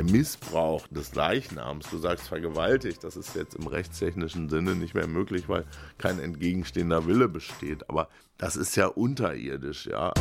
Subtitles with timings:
[0.00, 5.06] der Missbrauch des Leichnams, du sagst vergewaltigt, das ist jetzt im rechtstechnischen Sinne nicht mehr
[5.06, 5.66] möglich, weil
[5.98, 7.88] kein entgegenstehender Wille besteht.
[7.90, 8.08] Aber
[8.38, 10.14] das ist ja unterirdisch, ja.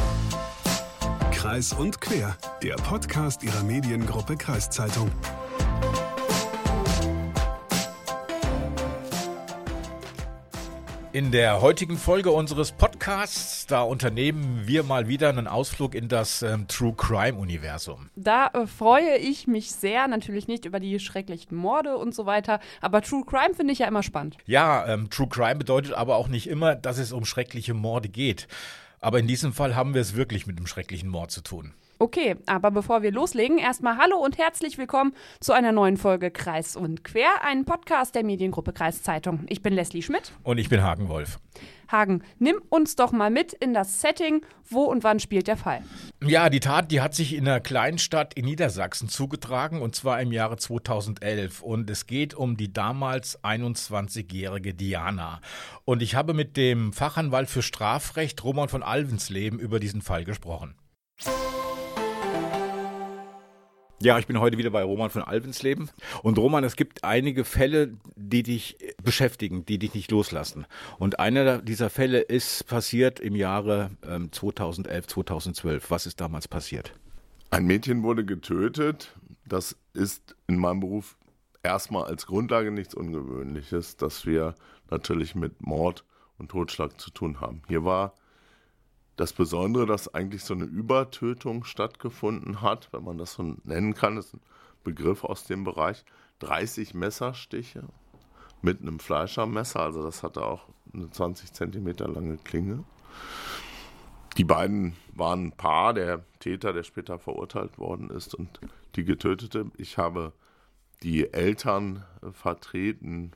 [1.31, 5.09] Kreis und Quer, der Podcast ihrer Mediengruppe Kreiszeitung.
[11.11, 16.43] In der heutigen Folge unseres Podcasts, da unternehmen wir mal wieder einen Ausflug in das
[16.43, 18.11] ähm, True Crime Universum.
[18.15, 22.59] Da äh, freue ich mich sehr, natürlich nicht über die schrecklichen Morde und so weiter,
[22.79, 24.37] aber True Crime finde ich ja immer spannend.
[24.45, 28.47] Ja, ähm, True Crime bedeutet aber auch nicht immer, dass es um schreckliche Morde geht.
[28.99, 31.73] Aber in diesem Fall haben wir es wirklich mit einem schrecklichen Mord zu tun.
[32.01, 36.77] Okay, aber bevor wir loslegen, erstmal Hallo und herzlich willkommen zu einer neuen Folge Kreis
[36.77, 39.43] und Quer, ein Podcast der Mediengruppe Kreiszeitung.
[39.49, 40.31] Ich bin Leslie Schmidt.
[40.43, 41.39] Und ich bin Hagen Wolf.
[41.91, 44.45] Hagen, nimm uns doch mal mit in das Setting.
[44.69, 45.83] Wo und wann spielt der Fall?
[46.23, 50.31] Ja, die Tat, die hat sich in einer Kleinstadt in Niedersachsen zugetragen und zwar im
[50.31, 51.61] Jahre 2011.
[51.61, 55.41] Und es geht um die damals 21-jährige Diana.
[55.83, 60.75] Und ich habe mit dem Fachanwalt für Strafrecht Roman von Alvensleben über diesen Fall gesprochen.
[64.01, 65.89] Ja, ich bin heute wieder bei Roman von Alvensleben.
[66.23, 70.65] Und Roman, es gibt einige Fälle, die dich beschäftigen, die dich nicht loslassen.
[70.99, 75.91] Und einer dieser Fälle ist passiert im Jahre ähm, 2011, 2012.
[75.91, 76.93] Was ist damals passiert?
[77.49, 79.13] Ein Mädchen wurde getötet.
[79.45, 81.17] Das ist in meinem Beruf
[81.61, 84.55] erstmal als Grundlage nichts Ungewöhnliches, dass wir
[84.89, 86.05] natürlich mit Mord
[86.37, 87.63] und Totschlag zu tun haben.
[87.67, 88.13] Hier war
[89.19, 94.15] das Besondere, dass eigentlich so eine Übertötung stattgefunden hat, wenn man das so nennen kann,
[94.15, 94.39] ist ein
[94.85, 96.05] Begriff aus dem Bereich,
[96.39, 97.83] 30 Messerstiche
[98.61, 102.85] mit einem Fleischermesser, also das hatte auch eine 20 Zentimeter lange Klinge.
[104.37, 108.61] Die beiden waren ein Paar, der Täter, der später verurteilt worden ist und
[108.95, 109.69] die Getötete.
[109.75, 110.31] Ich habe
[111.03, 113.31] die Eltern vertreten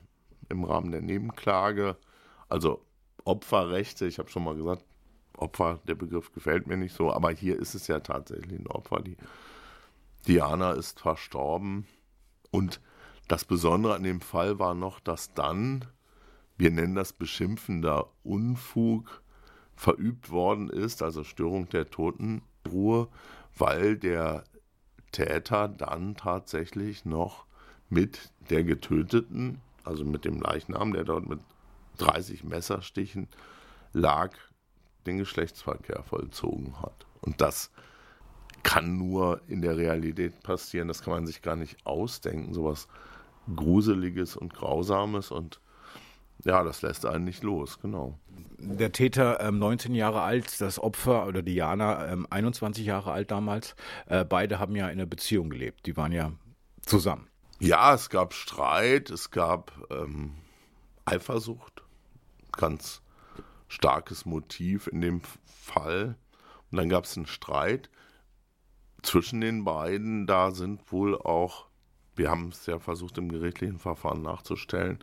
[0.48, 1.98] im Rahmen der Nebenklage,
[2.48, 2.82] also
[3.24, 4.82] Opferrechte, ich habe schon mal gesagt,
[5.36, 9.00] Opfer, der Begriff gefällt mir nicht so, aber hier ist es ja tatsächlich ein Opfer.
[9.00, 9.16] Die
[10.26, 11.86] Diana ist verstorben
[12.50, 12.80] und
[13.28, 15.84] das Besondere an dem Fall war noch, dass dann,
[16.56, 19.22] wir nennen das beschimpfender Unfug,
[19.76, 23.08] verübt worden ist, also Störung der Totenruhe,
[23.56, 24.44] weil der
[25.10, 27.46] Täter dann tatsächlich noch
[27.88, 31.40] mit der Getöteten, also mit dem Leichnam, der dort mit
[31.98, 33.28] 30 Messerstichen
[33.92, 34.32] lag,
[35.06, 37.06] den Geschlechtsverkehr vollzogen hat.
[37.20, 37.70] Und das
[38.62, 40.88] kann nur in der Realität passieren.
[40.88, 42.54] Das kann man sich gar nicht ausdenken.
[42.54, 42.88] Sowas
[43.54, 45.60] Gruseliges und Grausames und
[46.44, 48.18] ja, das lässt einen nicht los, genau.
[48.58, 53.76] Der Täter, ähm, 19 Jahre alt, das Opfer oder Diana, ähm, 21 Jahre alt damals.
[54.06, 55.86] Äh, beide haben ja in einer Beziehung gelebt.
[55.86, 56.32] Die waren ja
[56.82, 57.28] zusammen.
[57.60, 60.34] Ja, es gab Streit, es gab ähm,
[61.04, 61.82] Eifersucht,
[62.52, 63.00] ganz
[63.68, 66.16] starkes Motiv in dem Fall.
[66.70, 67.90] Und dann gab es einen Streit
[69.02, 70.26] zwischen den beiden.
[70.26, 71.66] Da sind wohl auch,
[72.16, 74.98] wir haben es ja versucht im gerichtlichen Verfahren nachzustellen,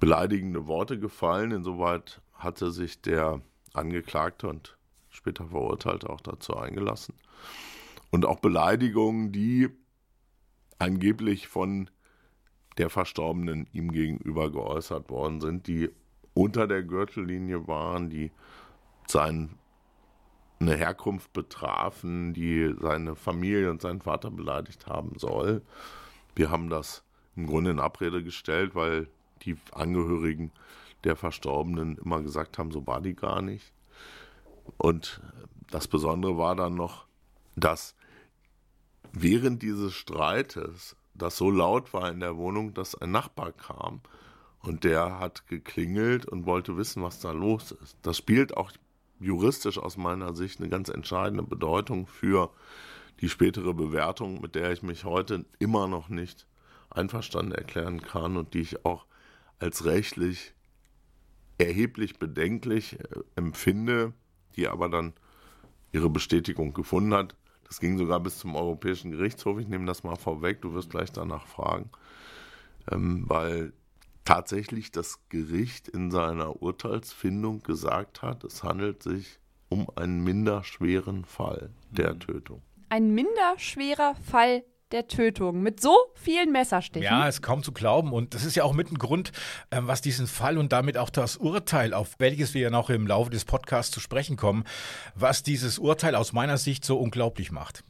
[0.00, 1.52] beleidigende Worte gefallen.
[1.52, 3.40] Insoweit hatte sich der
[3.72, 4.76] Angeklagte und
[5.08, 7.14] später Verurteilte auch dazu eingelassen.
[8.10, 9.68] Und auch Beleidigungen, die
[10.78, 11.90] angeblich von
[12.78, 15.90] der Verstorbenen ihm gegenüber geäußert worden sind, die
[16.38, 18.30] unter der Gürtellinie waren, die
[19.08, 19.48] seine
[20.60, 25.62] Herkunft betrafen, die seine Familie und seinen Vater beleidigt haben soll.
[26.36, 27.02] Wir haben das
[27.34, 29.08] im Grunde in Abrede gestellt, weil
[29.42, 30.52] die Angehörigen
[31.02, 33.72] der Verstorbenen immer gesagt haben, so war die gar nicht.
[34.76, 35.20] Und
[35.72, 37.06] das Besondere war dann noch,
[37.56, 37.96] dass
[39.12, 44.02] während dieses Streites das so laut war in der Wohnung, dass ein Nachbar kam
[44.60, 47.96] und der hat geklingelt und wollte wissen, was da los ist.
[48.02, 48.72] Das spielt auch
[49.20, 52.50] juristisch aus meiner Sicht eine ganz entscheidende Bedeutung für
[53.20, 56.46] die spätere Bewertung, mit der ich mich heute immer noch nicht
[56.90, 59.06] einverstanden erklären kann und die ich auch
[59.58, 60.54] als rechtlich
[61.58, 64.12] erheblich bedenklich äh, empfinde,
[64.56, 65.12] die aber dann
[65.92, 67.34] ihre Bestätigung gefunden hat.
[67.64, 69.58] Das ging sogar bis zum Europäischen Gerichtshof.
[69.58, 71.90] Ich nehme das mal vorweg, du wirst gleich danach fragen,
[72.90, 73.72] ähm, weil
[74.28, 79.38] tatsächlich das Gericht in seiner Urteilsfindung gesagt hat, es handelt sich
[79.70, 82.20] um einen minderschweren Fall der mhm.
[82.20, 82.62] Tötung.
[82.90, 87.04] Ein minderschwerer Fall der Tötung mit so vielen Messerstichen.
[87.04, 88.12] Ja, ist kaum zu glauben.
[88.12, 89.32] Und das ist ja auch mit ein Grund,
[89.70, 93.06] ähm, was diesen Fall und damit auch das Urteil, auf welches wir ja noch im
[93.06, 94.64] Laufe des Podcasts zu sprechen kommen,
[95.14, 97.82] was dieses Urteil aus meiner Sicht so unglaublich macht.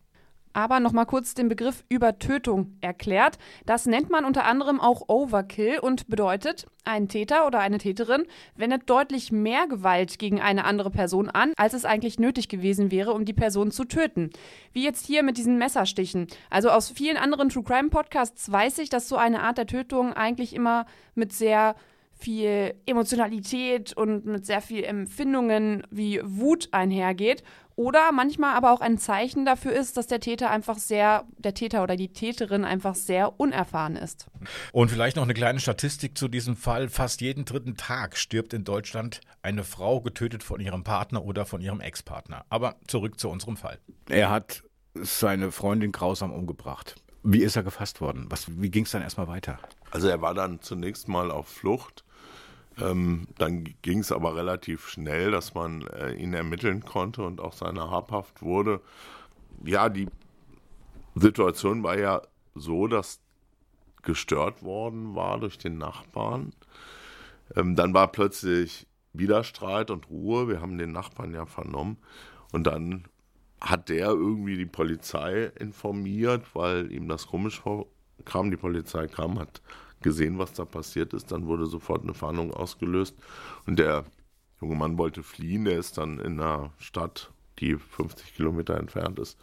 [0.58, 3.38] Aber nochmal kurz den Begriff Übertötung erklärt.
[3.64, 8.24] Das nennt man unter anderem auch Overkill und bedeutet, ein Täter oder eine Täterin
[8.56, 13.12] wendet deutlich mehr Gewalt gegen eine andere Person an, als es eigentlich nötig gewesen wäre,
[13.12, 14.30] um die Person zu töten.
[14.72, 16.26] Wie jetzt hier mit diesen Messerstichen.
[16.50, 20.12] Also aus vielen anderen True Crime Podcasts weiß ich, dass so eine Art der Tötung
[20.12, 21.76] eigentlich immer mit sehr
[22.18, 27.42] viel Emotionalität und mit sehr viel Empfindungen wie Wut einhergeht
[27.78, 31.84] oder manchmal aber auch ein Zeichen dafür ist, dass der Täter einfach sehr, der Täter
[31.84, 34.26] oder die Täterin einfach sehr unerfahren ist.
[34.72, 36.88] Und vielleicht noch eine kleine Statistik zu diesem Fall.
[36.88, 41.60] Fast jeden dritten Tag stirbt in Deutschland eine Frau getötet von ihrem Partner oder von
[41.60, 42.44] ihrem Ex-Partner.
[42.50, 43.78] Aber zurück zu unserem Fall.
[44.08, 44.64] Er hat
[44.94, 46.96] seine Freundin grausam umgebracht.
[47.22, 48.26] Wie ist er gefasst worden?
[48.28, 49.60] Was, wie ging es dann erstmal weiter?
[49.92, 52.04] Also er war dann zunächst mal auf Flucht
[52.80, 57.52] ähm, dann ging es aber relativ schnell, dass man äh, ihn ermitteln konnte und auch
[57.52, 58.80] seine habhaft wurde.
[59.64, 60.08] Ja, die
[61.14, 62.22] Situation war ja
[62.54, 63.20] so, dass
[64.02, 66.52] gestört worden war durch den Nachbarn.
[67.56, 70.48] Ähm, dann war plötzlich wieder Streit und Ruhe.
[70.48, 71.98] Wir haben den Nachbarn ja vernommen.
[72.52, 73.04] Und dann
[73.60, 78.50] hat der irgendwie die Polizei informiert, weil ihm das komisch vorkam.
[78.50, 79.60] Die Polizei kam, hat
[80.02, 81.32] gesehen, was da passiert ist.
[81.32, 83.16] Dann wurde sofort eine Fahndung ausgelöst
[83.66, 84.04] und der
[84.60, 85.64] junge Mann wollte fliehen.
[85.64, 89.38] Der ist dann in einer Stadt, die 50 Kilometer entfernt ist,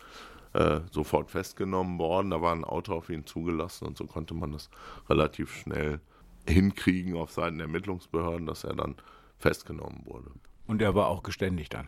[0.53, 2.31] äh, sofort festgenommen worden.
[2.31, 4.69] Da war ein Auto auf ihn zugelassen und so konnte man das
[5.09, 5.99] relativ schnell
[6.47, 8.95] hinkriegen auf Seiten der Ermittlungsbehörden, dass er dann
[9.37, 10.31] festgenommen wurde.
[10.67, 11.87] Und er war auch geständig dann?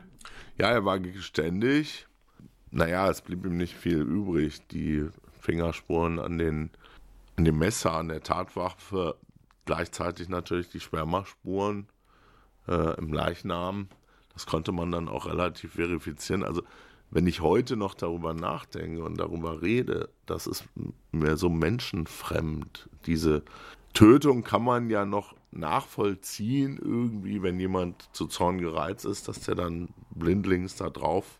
[0.57, 2.07] Ja, er war geständig.
[2.71, 4.67] Naja, es blieb ihm nicht viel übrig.
[4.67, 5.07] Die
[5.39, 6.71] Fingerspuren an den
[7.37, 9.15] an dem Messer, an der Tatwaffe,
[9.65, 11.87] gleichzeitig natürlich die Schwärmerspuren
[12.67, 13.87] äh, im Leichnam.
[14.33, 16.43] Das konnte man dann auch relativ verifizieren.
[16.43, 16.63] Also
[17.09, 20.65] wenn ich heute noch darüber nachdenke und darüber rede, das ist
[21.11, 22.89] mir so menschenfremd.
[23.05, 23.43] Diese
[23.93, 29.55] Tötung kann man ja noch nachvollziehen, irgendwie, wenn jemand zu Zorn gereizt ist, dass der
[29.55, 31.39] dann blindlings da drauf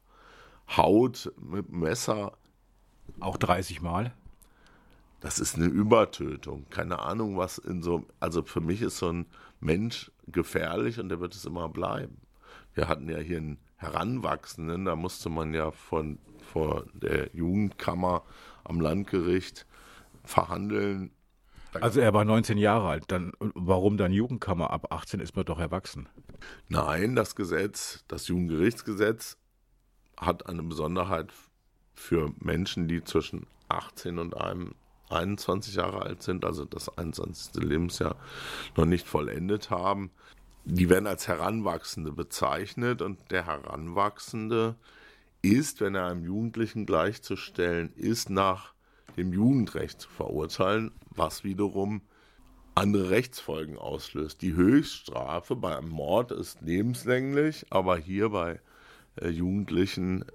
[0.75, 2.33] haut mit Messer.
[3.19, 4.13] Auch 30 Mal?
[5.19, 6.65] Das ist eine Übertötung.
[6.69, 9.25] Keine Ahnung, was in so, also für mich ist so ein
[9.59, 12.21] Mensch gefährlich und der wird es immer bleiben.
[12.73, 18.23] Wir hatten ja hier einen Heranwachsenden, da musste man ja von, vor der Jugendkammer
[18.63, 19.65] am Landgericht
[20.23, 21.11] verhandeln.
[21.73, 24.71] Also er war 19 Jahre alt, dann warum dann Jugendkammer?
[24.71, 26.09] Ab 18 ist man doch erwachsen.
[26.69, 29.37] Nein, das Gesetz, das Jugendgerichtsgesetz
[30.17, 31.31] hat eine Besonderheit
[31.93, 34.75] für Menschen, die zwischen 18 und einem
[35.09, 37.63] 21 Jahre alt sind, also das 21.
[37.63, 38.15] Lebensjahr
[38.75, 40.12] noch nicht vollendet haben.
[40.65, 44.75] Die werden als Heranwachsende bezeichnet und der Heranwachsende
[45.42, 48.74] ist, wenn er einem Jugendlichen gleichzustellen ist, nach
[49.15, 52.01] dem Jugendrecht zu verurteilen, was wiederum
[52.75, 54.42] andere Rechtsfolgen auslöst.
[54.42, 58.60] Die Höchststrafe bei einem Mord ist lebenslänglich, aber hier bei
[59.15, 60.25] äh, Jugendlichen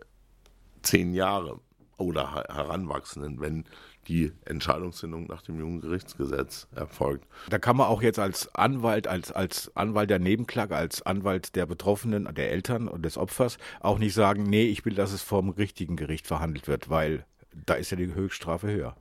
[0.82, 1.60] zehn Jahre
[2.02, 3.64] oder Heranwachsenden, wenn
[4.08, 7.26] die Entscheidungsfindung nach dem Jugendgerichtsgesetz erfolgt.
[7.48, 11.66] Da kann man auch jetzt als Anwalt, als, als Anwalt der Nebenklage, als Anwalt der
[11.66, 15.50] Betroffenen, der Eltern und des Opfers auch nicht sagen, nee, ich will, dass es vom
[15.50, 17.24] richtigen Gericht verhandelt wird, weil
[17.66, 18.96] da ist ja die Höchststrafe höher.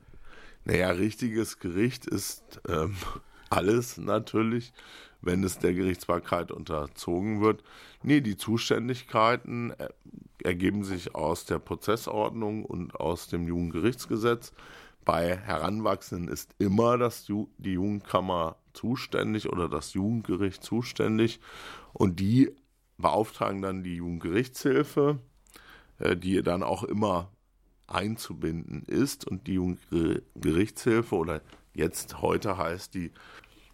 [0.65, 2.95] Naja, richtiges Gericht ist ähm,
[3.49, 4.73] alles natürlich,
[5.21, 7.63] wenn es der Gerichtsbarkeit unterzogen wird.
[8.03, 9.89] Nee, die Zuständigkeiten äh,
[10.45, 14.53] ergeben sich aus der Prozessordnung und aus dem Jugendgerichtsgesetz.
[15.03, 21.39] Bei Heranwachsenden ist immer das Ju die Jugendkammer zuständig oder das Jugendgericht zuständig
[21.93, 22.51] und die
[22.97, 25.19] beauftragen dann die Jugendgerichtshilfe,
[25.99, 27.31] äh, die dann auch immer
[27.87, 31.41] einzubinden ist und die Jugendgerichtshilfe oder
[31.73, 33.11] jetzt heute heißt die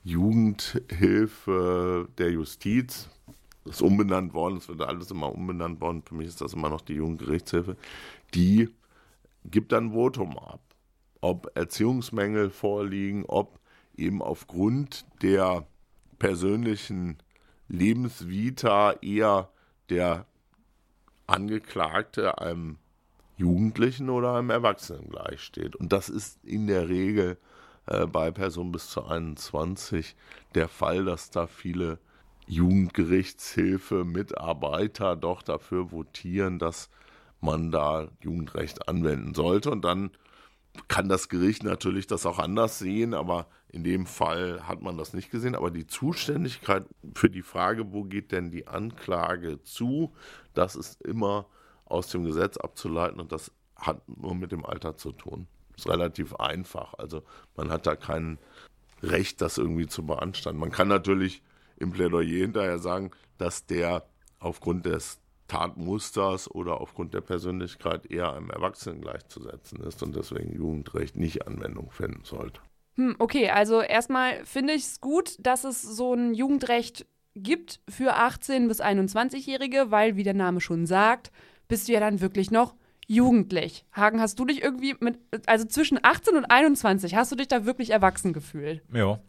[0.03, 3.09] Jugendhilfe der Justiz,
[3.69, 6.81] ist umbenannt worden, es wird alles immer umbenannt worden, für mich ist das immer noch
[6.81, 7.77] die Jugendgerichtshilfe,
[8.33, 8.69] die
[9.45, 10.61] gibt dann Votum ab
[11.21, 13.59] ob Erziehungsmängel vorliegen, ob
[13.95, 15.65] eben aufgrund der
[16.19, 17.17] persönlichen
[17.67, 19.49] Lebensvita eher
[19.89, 20.25] der
[21.25, 22.77] Angeklagte einem
[23.35, 25.75] Jugendlichen oder einem Erwachsenen gleichsteht.
[25.75, 27.37] Und das ist in der Regel
[27.85, 30.15] äh, bei Personen bis zu 21
[30.55, 31.99] der Fall, dass da viele
[32.47, 36.89] Jugendgerichtshilfe-Mitarbeiter doch dafür votieren, dass
[37.39, 39.71] man da Jugendrecht anwenden sollte.
[39.71, 40.11] Und dann
[40.87, 45.13] kann das Gericht natürlich das auch anders sehen, aber in dem Fall hat man das
[45.13, 45.55] nicht gesehen.
[45.55, 50.13] Aber die Zuständigkeit für die Frage, wo geht denn die Anklage zu,
[50.53, 51.47] das ist immer
[51.85, 55.47] aus dem Gesetz abzuleiten und das hat nur mit dem Alter zu tun.
[55.75, 56.95] Ist relativ einfach.
[56.95, 57.23] Also
[57.55, 58.39] man hat da kein
[59.03, 60.59] Recht, das irgendwie zu beanstanden.
[60.59, 61.43] Man kann natürlich
[61.77, 64.07] im Plädoyer hinterher sagen, dass der
[64.39, 71.15] aufgrund des Tatmusters oder aufgrund der Persönlichkeit eher einem Erwachsenen gleichzusetzen ist und deswegen Jugendrecht
[71.15, 72.59] nicht Anwendung finden sollte.
[72.95, 77.05] Hm, okay, also erstmal finde ich es gut, dass es so ein Jugendrecht
[77.35, 81.31] gibt für 18- bis 21-Jährige, weil, wie der Name schon sagt,
[81.67, 82.75] bist du ja dann wirklich noch
[83.07, 83.85] jugendlich.
[83.93, 87.65] Hagen, hast du dich irgendwie mit, also zwischen 18 und 21, hast du dich da
[87.65, 88.81] wirklich erwachsen gefühlt?
[88.93, 89.19] Ja.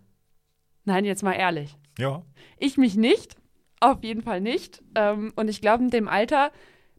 [0.88, 1.76] Nein, jetzt mal ehrlich.
[1.98, 2.22] Ja.
[2.56, 3.36] Ich mich nicht,
[3.78, 4.82] auf jeden Fall nicht.
[4.94, 6.50] Ähm, und ich glaube, in dem Alter,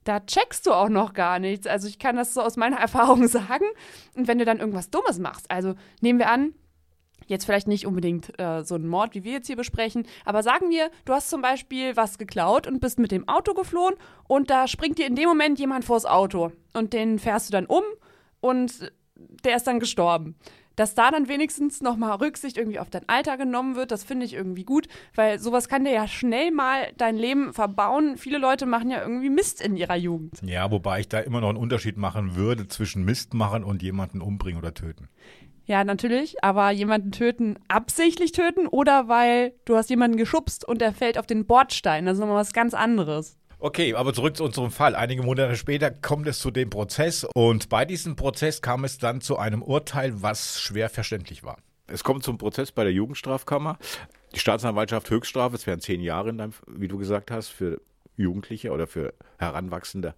[0.03, 1.65] da checkst du auch noch gar nichts.
[1.65, 3.65] Also ich kann das so aus meiner Erfahrung sagen.
[4.15, 6.53] Und wenn du dann irgendwas Dummes machst, also nehmen wir an,
[7.25, 10.69] jetzt vielleicht nicht unbedingt äh, so ein Mord, wie wir jetzt hier besprechen, aber sagen
[10.69, 13.95] wir, du hast zum Beispiel was geklaut und bist mit dem Auto geflohen
[14.27, 17.65] und da springt dir in dem Moment jemand vors Auto und den fährst du dann
[17.65, 17.83] um
[18.39, 18.91] und
[19.43, 20.35] der ist dann gestorben
[20.79, 24.33] dass da dann wenigstens nochmal Rücksicht irgendwie auf dein Alter genommen wird, das finde ich
[24.33, 28.17] irgendwie gut, weil sowas kann dir ja schnell mal dein Leben verbauen.
[28.17, 30.39] Viele Leute machen ja irgendwie Mist in ihrer Jugend.
[30.41, 34.21] Ja, wobei ich da immer noch einen Unterschied machen würde zwischen Mist machen und jemanden
[34.21, 35.09] umbringen oder töten.
[35.65, 40.93] Ja, natürlich, aber jemanden töten, absichtlich töten oder weil du hast jemanden geschubst und der
[40.93, 43.37] fällt auf den Bordstein, das ist nochmal was ganz anderes.
[43.61, 44.95] Okay, aber zurück zu unserem Fall.
[44.95, 49.19] Einige Monate später kommt es zu dem Prozess und bei diesem Prozess kam es dann
[49.19, 51.57] zu einem Urteil, was schwer verständlich war.
[51.87, 53.77] Es kommt zum Prozess bei der Jugendstrafkammer.
[54.33, 57.81] Die Staatsanwaltschaft Höchststrafe, es wären zehn Jahre, deinem, wie du gesagt hast, für
[58.15, 60.15] Jugendliche oder für heranwachsende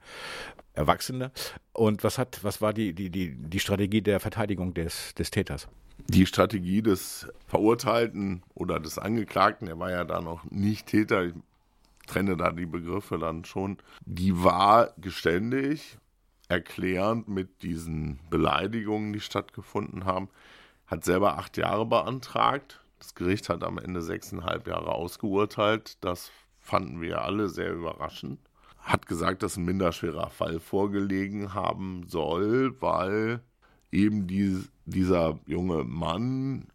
[0.74, 1.32] Erwachsene.
[1.74, 5.68] Und was hat, was war die, die, die, die Strategie der Verteidigung des, des Täters?
[6.08, 11.32] Die Strategie des Verurteilten oder des Angeklagten, er war ja da noch nicht Täter,
[12.12, 15.98] trenne da die Begriffe dann schon, die war geständig,
[16.50, 20.28] erklärend mit diesen Beleidigungen, die stattgefunden haben,
[20.88, 22.82] hat selber acht Jahre beantragt.
[23.00, 25.98] Das Gericht hat am Ende sechseinhalb Jahre ausgeurteilt.
[26.02, 28.40] Das fanden wir alle sehr überraschend.
[28.78, 33.40] Hat gesagt, dass ein minderschwerer Fall vorgelegen haben soll, weil
[33.92, 36.68] eben die, dieser junge Mann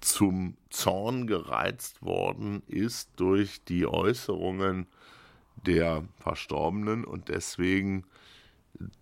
[0.00, 4.86] zum Zorn gereizt worden ist durch die Äußerungen
[5.66, 8.04] der Verstorbenen und deswegen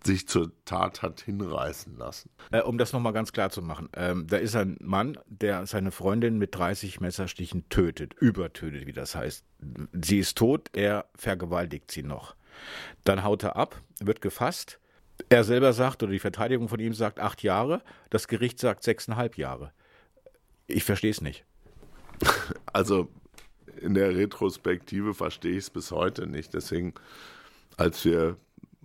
[0.03, 2.29] sich zur Tat hat hinreißen lassen.
[2.51, 5.91] Äh, um das nochmal ganz klar zu machen, ähm, da ist ein Mann, der seine
[5.91, 9.45] Freundin mit 30 Messerstichen tötet, übertötet, wie das heißt.
[10.01, 12.35] Sie ist tot, er vergewaltigt sie noch.
[13.03, 14.79] Dann haut er ab, wird gefasst.
[15.29, 19.37] Er selber sagt, oder die Verteidigung von ihm sagt acht Jahre, das Gericht sagt sechseinhalb
[19.37, 19.71] Jahre.
[20.67, 21.45] Ich verstehe es nicht.
[22.71, 23.09] Also
[23.81, 26.53] in der Retrospektive verstehe ich es bis heute nicht.
[26.53, 26.93] Deswegen,
[27.75, 28.37] als wir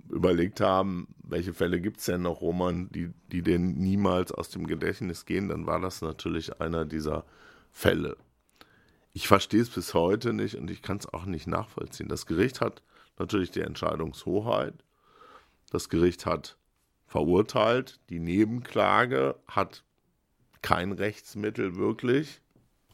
[0.09, 4.67] überlegt haben, welche Fälle gibt es denn noch, Roman, die, die denn niemals aus dem
[4.67, 7.25] Gedächtnis gehen, dann war das natürlich einer dieser
[7.71, 8.17] Fälle.
[9.13, 12.09] Ich verstehe es bis heute nicht und ich kann es auch nicht nachvollziehen.
[12.09, 12.83] Das Gericht hat
[13.19, 14.75] natürlich die Entscheidungshoheit.
[15.71, 16.57] Das Gericht hat
[17.07, 18.01] verurteilt.
[18.09, 19.85] Die Nebenklage hat
[20.63, 22.41] kein Rechtsmittel wirklich,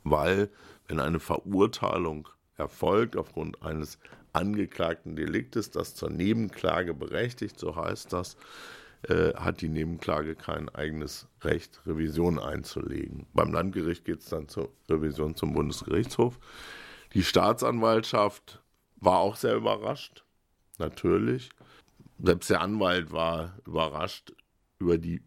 [0.04, 0.50] weil
[0.86, 3.98] wenn eine Verurteilung erfolgt aufgrund eines
[4.32, 8.36] angeklagten Deliktes, das zur Nebenklage berechtigt, so heißt das,
[9.02, 13.26] äh, hat die Nebenklage kein eigenes Recht, Revision einzulegen.
[13.32, 16.38] Beim Landgericht geht es dann zur Revision zum Bundesgerichtshof.
[17.14, 18.60] Die Staatsanwaltschaft
[18.96, 20.24] war auch sehr überrascht,
[20.78, 21.50] natürlich.
[22.20, 24.32] Selbst der Anwalt war überrascht
[24.80, 25.22] über die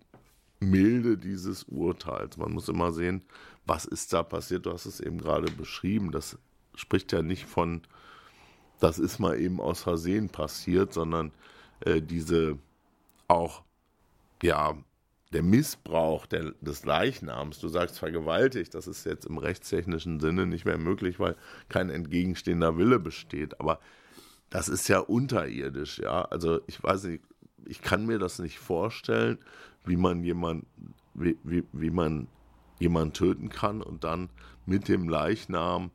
[0.61, 2.37] Milde dieses Urteils.
[2.37, 3.23] Man muss immer sehen,
[3.65, 4.65] was ist da passiert.
[4.65, 6.11] Du hast es eben gerade beschrieben.
[6.11, 6.37] Das
[6.75, 7.81] spricht ja nicht von,
[8.79, 11.31] das ist mal eben aus Versehen passiert, sondern
[11.81, 12.57] äh, diese
[13.27, 13.63] auch,
[14.43, 14.77] ja,
[15.33, 20.65] der Missbrauch der, des Leichnams, du sagst vergewaltigt, das ist jetzt im rechtstechnischen Sinne nicht
[20.65, 21.37] mehr möglich, weil
[21.69, 23.59] kein entgegenstehender Wille besteht.
[23.59, 23.79] Aber
[24.49, 26.23] das ist ja unterirdisch, ja.
[26.23, 27.23] Also ich weiß nicht,
[27.65, 29.39] ich kann mir das nicht vorstellen,
[29.85, 30.65] wie man jemand,
[31.13, 32.27] wie, wie, wie man
[32.79, 34.29] jemanden töten kann und dann
[34.65, 35.91] mit dem Leichnam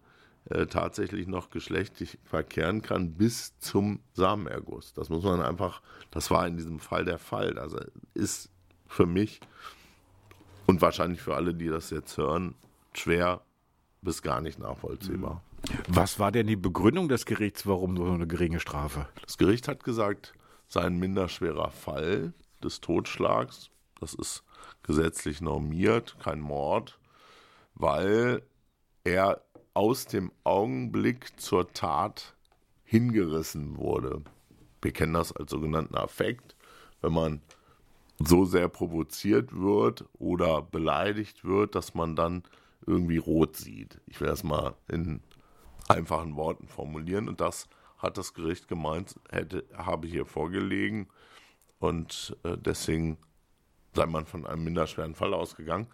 [0.51, 4.93] äh, tatsächlich noch geschlechtlich verkehren kann bis zum Samenerguss.
[4.95, 7.59] Das muss man einfach, das war in diesem Fall der Fall.
[7.59, 7.81] Also
[8.15, 8.51] ist
[8.87, 9.41] für mich
[10.67, 12.55] und wahrscheinlich für alle, die das jetzt hören,
[12.93, 13.41] schwer
[14.03, 15.43] bis gar nicht nachvollziehbar.
[15.89, 19.09] Was war denn die Begründung des Gerichts, warum so eine geringe Strafe?
[19.23, 20.33] Das Gericht hat gesagt,
[20.69, 24.45] sei ein minderschwerer Fall des Totschlags das ist
[24.83, 26.99] gesetzlich normiert, kein Mord,
[27.75, 28.43] weil
[29.05, 29.43] er
[29.75, 32.35] aus dem Augenblick zur Tat
[32.85, 34.23] hingerissen wurde.
[34.81, 36.57] Wir kennen das als sogenannten Affekt,
[37.01, 37.43] wenn man
[38.19, 42.43] so sehr provoziert wird oder beleidigt wird, dass man dann
[42.87, 44.01] irgendwie rot sieht.
[44.07, 45.21] Ich will das mal in
[45.89, 51.09] einfachen Worten formulieren und das hat das Gericht gemeint, hätte, habe hier vorgelegen
[51.79, 53.19] und äh, deswegen
[53.97, 55.89] sei man von einem minderschweren Fall ausgegangen.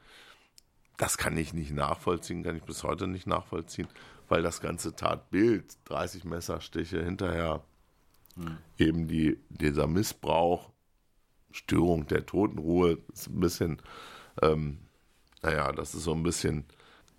[0.99, 3.89] Das kann ich nicht nachvollziehen, kann ich bis heute nicht nachvollziehen,
[4.29, 7.65] weil das ganze Tatbild, 30 Messerstiche hinterher,
[8.35, 8.59] hm.
[8.79, 10.71] eben die, dieser Missbrauch,
[11.51, 13.83] Störung der Totenruhe, ist ein bisschen,
[14.43, 14.79] ähm,
[15.43, 16.67] naja, das ist so ein bisschen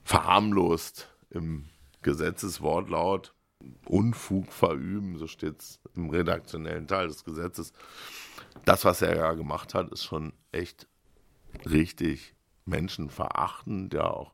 [0.04, 1.66] verharmlost im
[2.02, 3.34] Gesetzeswortlaut.
[3.86, 7.72] Unfug verüben, so steht es im redaktionellen Teil des Gesetzes.
[8.66, 10.88] Das, was er ja gemacht hat, ist schon echt
[11.66, 14.34] richtig menschenverachtend, ja auch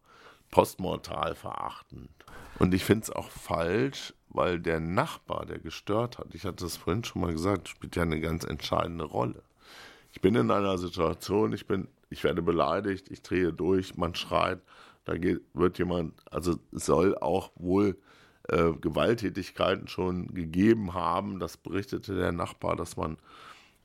[0.52, 2.10] postmortal verachtend.
[2.58, 6.78] Und ich finde es auch falsch, weil der Nachbar, der gestört hat, ich hatte das
[6.78, 9.44] vorhin schon mal gesagt, spielt ja eine ganz entscheidende Rolle.
[10.12, 14.60] Ich bin in einer Situation, ich bin, ich werde beleidigt, ich drehe durch, man schreit,
[15.06, 17.98] da geht, wird jemand, also soll auch wohl
[18.48, 21.40] äh, Gewalttätigkeiten schon gegeben haben.
[21.40, 23.18] Das berichtete der Nachbar, dass man,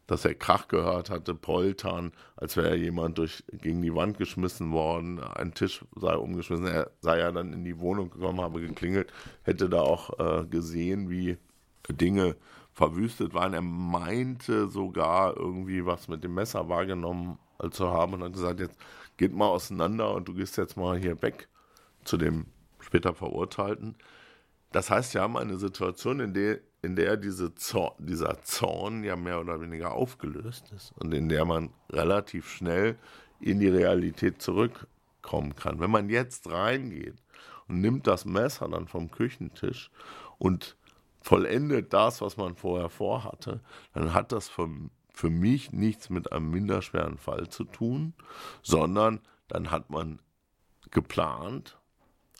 [0.06, 5.20] dass er Krach gehört hatte, Poltern, als wäre jemand durch, gegen die Wand geschmissen worden,
[5.20, 6.66] ein Tisch sei umgeschmissen.
[6.66, 11.08] Er sei ja dann in die Wohnung gekommen, habe geklingelt, hätte da auch äh, gesehen,
[11.08, 11.38] wie
[11.88, 12.36] Dinge
[12.72, 13.54] verwüstet waren.
[13.54, 17.38] Er meinte sogar irgendwie was mit dem Messer wahrgenommen
[17.70, 18.76] zu haben und hat gesagt, jetzt
[19.16, 21.48] geht mal auseinander und du gehst jetzt mal hier weg
[22.04, 22.46] zu dem
[22.80, 23.96] später Verurteilten.
[24.72, 29.16] Das heißt, wir haben eine Situation, in der, in der diese Zorn, dieser Zorn ja
[29.16, 32.98] mehr oder weniger aufgelöst ist und in der man relativ schnell
[33.40, 35.80] in die Realität zurückkommen kann.
[35.80, 37.16] Wenn man jetzt reingeht
[37.68, 39.90] und nimmt das Messer dann vom Küchentisch
[40.38, 40.76] und
[41.20, 43.60] vollendet das, was man vorher vorhatte,
[43.94, 44.68] dann hat das für,
[45.10, 48.12] für mich nichts mit einem minderschweren Fall zu tun,
[48.62, 50.20] sondern dann hat man
[50.90, 51.78] geplant,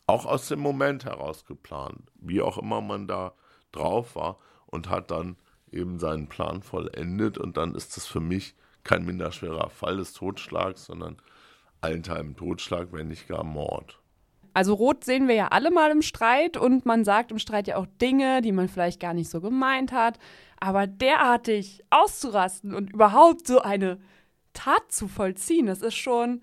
[0.06, 3.32] auch aus dem Moment heraus geplant, wie auch immer man da
[3.76, 5.36] drauf war und hat dann
[5.70, 10.84] eben seinen Plan vollendet und dann ist das für mich kein minderschwerer Fall des Totschlags,
[10.84, 11.16] sondern
[11.80, 13.98] allenthalben Totschlag, wenn nicht gar Mord.
[14.54, 17.76] Also Rot sehen wir ja alle mal im Streit und man sagt im Streit ja
[17.76, 20.18] auch Dinge, die man vielleicht gar nicht so gemeint hat.
[20.60, 23.98] Aber derartig auszurasten und überhaupt so eine
[24.52, 26.42] Tat zu vollziehen, das ist schon,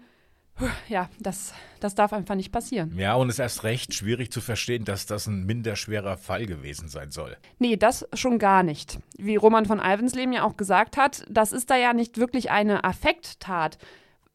[0.87, 2.97] ja, das, das darf einfach nicht passieren.
[2.97, 6.87] Ja, und es ist erst recht schwierig zu verstehen, dass das ein minderschwerer Fall gewesen
[6.87, 7.37] sein soll.
[7.59, 8.99] Nee, das schon gar nicht.
[9.17, 12.83] Wie Roman von Alvensleben ja auch gesagt hat, das ist da ja nicht wirklich eine
[12.83, 13.77] Affekttat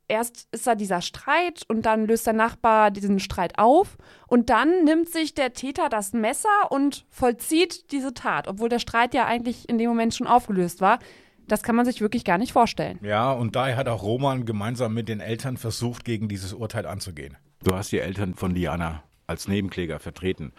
[0.09, 4.85] erst ist da dieser Streit und dann löst der Nachbar diesen Streit auf und dann
[4.85, 9.69] nimmt sich der Täter das Messer und vollzieht diese Tat, obwohl der Streit ja eigentlich
[9.69, 10.99] in dem Moment schon aufgelöst war.
[11.49, 12.99] Das kann man sich wirklich gar nicht vorstellen.
[13.03, 17.37] Ja, und daher hat auch Roman gemeinsam mit den Eltern versucht, gegen dieses Urteil anzugehen.
[17.63, 20.53] Du hast die Eltern von Diana als Nebenkläger vertreten.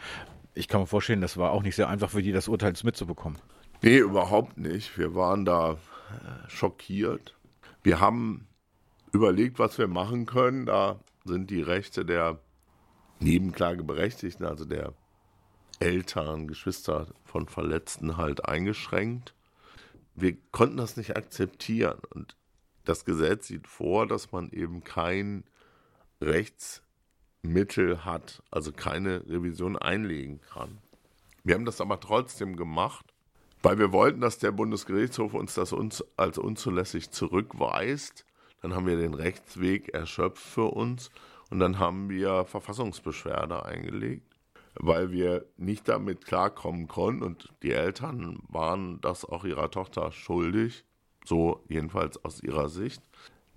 [0.54, 3.40] Ich kann mir vorstellen, das war auch nicht sehr einfach für die, das Urteil mitzubekommen.
[3.82, 4.98] Nee, überhaupt nicht.
[4.98, 7.36] Wir waren da äh, schockiert.
[7.84, 8.48] Wir haben
[9.12, 10.66] überlegt, was wir machen können.
[10.66, 12.40] Da sind die Rechte der
[13.20, 14.94] Nebenklageberechtigten, also der
[15.80, 19.34] Eltern, Geschwister von Verletzten halt eingeschränkt.
[20.20, 22.00] Wir konnten das nicht akzeptieren.
[22.10, 22.36] Und
[22.86, 25.44] das Gesetz sieht vor, dass man eben kein
[26.20, 30.80] Rechtsmittel hat, also keine Revision einlegen kann.
[31.44, 33.14] Wir haben das aber trotzdem gemacht,
[33.62, 38.26] weil wir wollten, dass der Bundesgerichtshof uns das uns als unzulässig zurückweist.
[38.64, 41.12] Dann haben wir den Rechtsweg erschöpft für uns
[41.52, 44.37] und dann haben wir Verfassungsbeschwerde eingelegt,
[44.80, 50.86] weil wir nicht damit klarkommen konnten und die Eltern waren das auch ihrer Tochter schuldig,
[51.26, 53.02] so jedenfalls aus ihrer Sicht,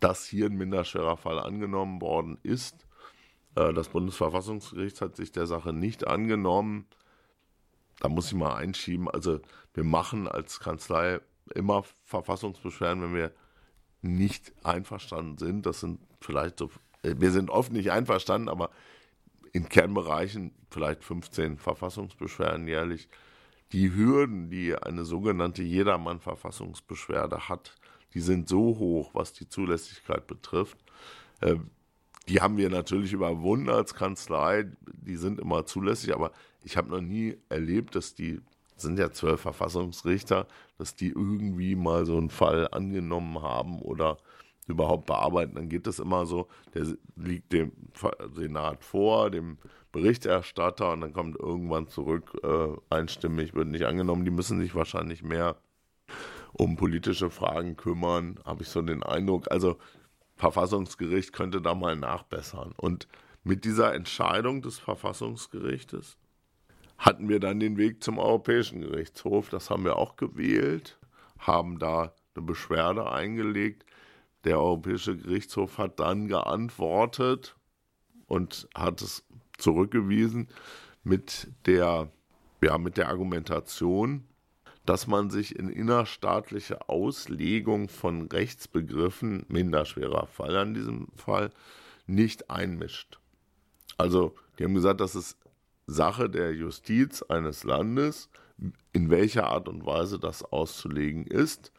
[0.01, 2.87] dass hier ein minderschwerer Fall angenommen worden ist.
[3.55, 6.87] Äh, das Bundesverfassungsgericht hat sich der Sache nicht angenommen.
[8.01, 9.11] Da muss ich mal einschieben.
[9.11, 9.41] Also
[9.75, 11.21] wir machen als Kanzlei
[11.55, 13.33] immer Verfassungsbeschwerden, wenn wir
[14.01, 15.67] nicht einverstanden sind.
[15.67, 16.71] Das sind vielleicht so,
[17.03, 18.71] wir sind oft nicht einverstanden, aber
[19.53, 23.09] in Kernbereichen vielleicht 15 Verfassungsbeschwerden jährlich.
[23.73, 27.77] Die Hürden, die eine sogenannte Jedermann-Verfassungsbeschwerde hat,
[28.15, 30.79] die sind so hoch, was die Zulässigkeit betrifft.
[31.41, 31.57] Äh,
[32.29, 36.33] die haben wir natürlich überwunden als Kanzlei, die sind immer zulässig, aber
[36.63, 38.41] ich habe noch nie erlebt, dass die
[38.77, 40.47] sind ja zwölf Verfassungsrichter,
[40.79, 44.19] dass die irgendwie mal so einen Fall angenommen haben oder
[44.71, 47.73] überhaupt bearbeiten, dann geht das immer so, der liegt dem
[48.35, 49.59] Senat vor, dem
[49.93, 55.23] Berichterstatter und dann kommt irgendwann zurück, äh, einstimmig wird nicht angenommen, die müssen sich wahrscheinlich
[55.23, 55.57] mehr
[56.53, 59.51] um politische Fragen kümmern, habe ich so den Eindruck.
[59.51, 59.77] Also
[60.37, 62.73] Verfassungsgericht könnte da mal nachbessern.
[62.77, 63.09] Und
[63.45, 66.17] mit dieser Entscheidung des Verfassungsgerichtes
[66.99, 69.49] hatten wir dann den Weg zum Europäischen Gerichtshof.
[69.49, 70.99] Das haben wir auch gewählt,
[71.39, 73.85] haben da eine Beschwerde eingelegt.
[74.45, 77.57] Der Europäische Gerichtshof hat dann geantwortet
[78.27, 79.25] und hat es
[79.59, 80.49] zurückgewiesen
[81.03, 82.11] mit der,
[82.63, 84.25] ja, mit der Argumentation,
[84.87, 91.51] dass man sich in innerstaatliche Auslegung von Rechtsbegriffen, minderschwerer Fall an diesem Fall,
[92.07, 93.19] nicht einmischt.
[93.99, 95.37] Also, die haben gesagt, das ist
[95.87, 98.31] Sache der Justiz eines Landes,
[98.93, 101.73] in welcher Art und Weise das auszulegen ist.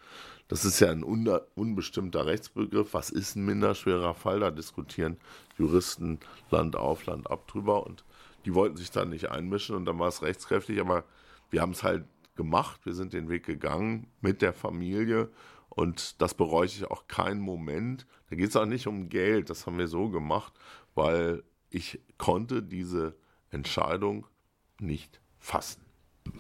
[0.51, 2.93] Das ist ja ein unbestimmter Rechtsbegriff.
[2.93, 4.41] Was ist ein minderschwerer Fall?
[4.41, 5.15] Da diskutieren
[5.57, 8.03] Juristen Land auf, Land ab drüber und
[8.43, 11.05] die wollten sich da nicht einmischen und dann war es rechtskräftig, aber
[11.51, 12.03] wir haben es halt
[12.35, 12.81] gemacht.
[12.83, 15.29] Wir sind den Weg gegangen mit der Familie
[15.69, 18.05] und das bereue ich auch keinen Moment.
[18.29, 20.51] Da geht es auch nicht um Geld, das haben wir so gemacht,
[20.95, 23.15] weil ich konnte diese
[23.51, 24.27] Entscheidung
[24.81, 25.85] nicht fassen.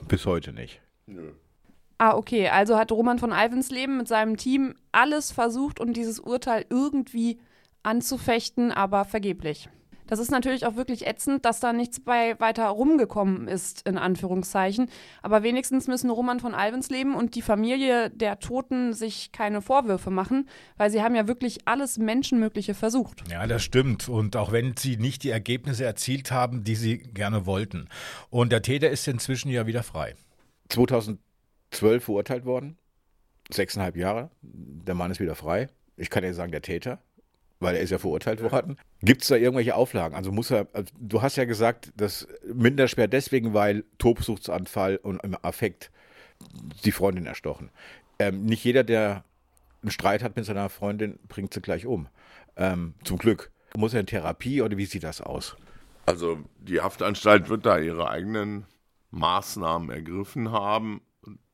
[0.09, 0.81] Bis heute nicht.
[1.05, 1.31] Nö.
[2.01, 2.47] Ah, okay.
[2.47, 7.37] Also hat Roman von Alvensleben mit seinem Team alles versucht, um dieses Urteil irgendwie
[7.83, 9.69] anzufechten, aber vergeblich.
[10.07, 14.89] Das ist natürlich auch wirklich ätzend, dass da nichts bei weiter rumgekommen ist, in Anführungszeichen.
[15.21, 20.49] Aber wenigstens müssen Roman von Alvensleben und die Familie der Toten sich keine Vorwürfe machen,
[20.77, 23.29] weil sie haben ja wirklich alles Menschenmögliche versucht.
[23.29, 24.09] Ja, das stimmt.
[24.09, 27.89] Und auch wenn sie nicht die Ergebnisse erzielt haben, die sie gerne wollten.
[28.31, 30.15] Und der Täter ist inzwischen ja wieder frei.
[31.71, 32.77] 2012 verurteilt worden.
[33.51, 34.29] Sechseinhalb Jahre.
[34.41, 35.67] Der Mann ist wieder frei.
[35.97, 36.99] Ich kann ja sagen, der Täter
[37.61, 38.77] weil er ist ja verurteilt worden.
[39.01, 40.15] Gibt es da irgendwelche Auflagen?
[40.15, 45.37] Also muss er, also du hast ja gesagt, dass Minderschwer deswegen, weil Tobsuchtsanfall und im
[45.41, 45.91] Affekt
[46.83, 47.69] die Freundin erstochen.
[48.19, 49.23] Ähm, nicht jeder, der
[49.83, 52.07] einen Streit hat mit seiner Freundin, bringt sie gleich um.
[52.57, 53.51] Ähm, zum Glück.
[53.75, 55.55] Muss er in Therapie oder wie sieht das aus?
[56.05, 58.65] Also die Haftanstalt wird da ihre eigenen
[59.11, 61.01] Maßnahmen ergriffen haben.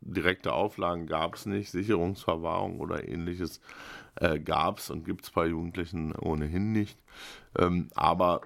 [0.08, 3.60] Direkte Auflagen gab es nicht, Sicherungsverwahrung oder ähnliches
[4.16, 6.98] äh, gab es und gibt es bei Jugendlichen ohnehin nicht.
[7.58, 8.42] Ähm, aber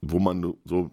[0.00, 0.90] wo man so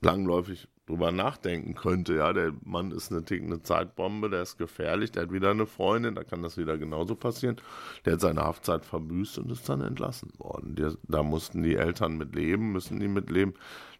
[0.00, 5.22] langläufig drüber nachdenken könnte, ja, der Mann ist eine tickende Zeitbombe, der ist gefährlich, der
[5.22, 7.56] hat wieder eine Freundin, da kann das wieder genauso passieren.
[8.04, 10.74] Der hat seine Haftzeit verbüßt und ist dann entlassen worden.
[10.74, 13.54] Der, da mussten die Eltern mit leben, müssen die mit leben.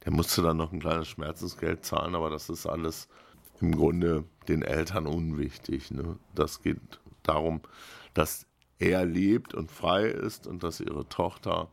[0.04, 3.08] Der musste dann noch ein kleines Schmerzensgeld zahlen, aber das ist alles
[3.60, 5.90] im Grunde den Eltern unwichtig.
[5.90, 6.18] Ne?
[6.34, 7.60] Das geht darum,
[8.14, 8.46] dass
[8.78, 11.70] er lebt und frei ist und dass ihre Tochter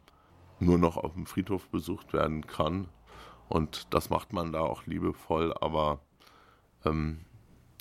[0.60, 2.88] nur noch auf dem Friedhof besucht werden kann.
[3.48, 6.02] Und das macht man da auch liebevoll, aber
[6.86, 7.22] ähm,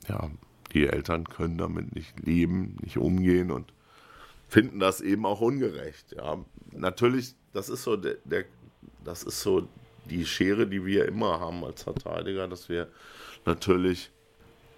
[0.09, 0.31] ja,
[0.73, 3.73] die Eltern können damit nicht leben, nicht umgehen und
[4.49, 6.13] finden das eben auch ungerecht.
[6.17, 6.39] Ja,
[6.73, 8.45] natürlich, das ist so der, der
[9.05, 9.69] das ist so
[10.09, 12.89] die Schere, die wir immer haben als Verteidiger, dass wir
[13.45, 14.11] natürlich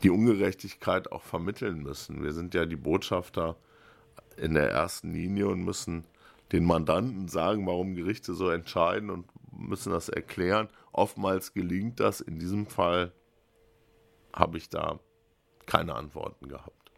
[0.03, 2.23] die Ungerechtigkeit auch vermitteln müssen.
[2.23, 3.57] Wir sind ja die Botschafter
[4.37, 6.05] in der ersten Linie und müssen
[6.53, 10.69] den Mandanten sagen, warum Gerichte so entscheiden und müssen das erklären.
[10.93, 12.21] Oftmals gelingt das.
[12.21, 13.13] In diesem Fall
[14.33, 14.99] habe ich da
[15.67, 16.91] keine Antworten gehabt.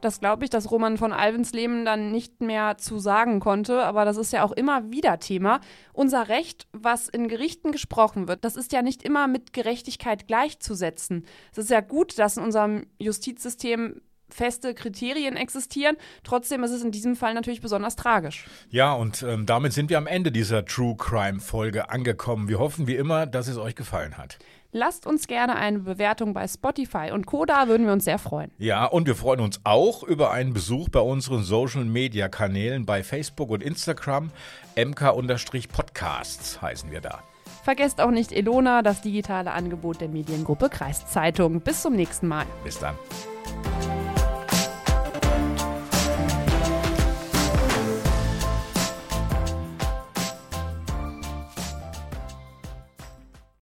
[0.00, 4.16] Das glaube ich, dass Roman von Alvensleben dann nicht mehr zu sagen konnte, aber das
[4.16, 5.60] ist ja auch immer wieder Thema.
[5.92, 11.26] Unser Recht, was in Gerichten gesprochen wird, das ist ja nicht immer mit Gerechtigkeit gleichzusetzen.
[11.52, 15.96] Es ist ja gut, dass in unserem Justizsystem feste Kriterien existieren.
[16.22, 18.46] Trotzdem ist es in diesem Fall natürlich besonders tragisch.
[18.70, 22.48] Ja, und ähm, damit sind wir am Ende dieser True Crime Folge angekommen.
[22.48, 24.38] Wir hoffen wie immer, dass es euch gefallen hat.
[24.70, 28.50] Lasst uns gerne eine Bewertung bei Spotify und Koda, würden wir uns sehr freuen.
[28.58, 33.02] Ja, und wir freuen uns auch über einen Besuch bei unseren Social Media Kanälen bei
[33.02, 34.30] Facebook und Instagram.
[34.76, 37.22] MK-Podcasts heißen wir da.
[37.64, 41.60] Vergesst auch nicht Elona, das digitale Angebot der Mediengruppe Kreiszeitung.
[41.62, 42.44] Bis zum nächsten Mal.
[42.62, 42.94] Bis dann.